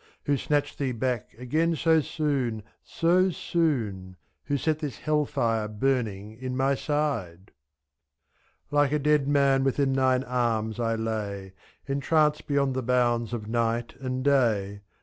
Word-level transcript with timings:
^. 0.01 0.03
Who 0.23 0.35
snatched 0.35 0.79
thee 0.79 0.93
back 0.93 1.35
again 1.37 1.75
so 1.75 1.99
soon, 2.01 2.63
so 2.81 3.29
soon 3.29 4.15
f 4.15 4.15
Who 4.45 4.57
set 4.57 4.79
this 4.79 4.97
hell 4.97 5.25
fire 5.25 5.67
burning 5.67 6.39
in 6.39 6.57
my 6.57 6.73
side? 6.73 7.51
hike 8.71 8.93
a 8.93 8.97
dead 8.97 9.27
man 9.27 9.63
within 9.63 9.93
thine 9.93 10.23
arms 10.23 10.79
I 10.79 10.95
lay^ 10.95 11.51
Entranced 11.85 12.47
beyond 12.47 12.73
the 12.73 12.81
bounds 12.81 13.31
of 13.31 13.47
night 13.47 13.93
and 13.99 14.23
day— 14.23 14.73
If. 14.77 14.81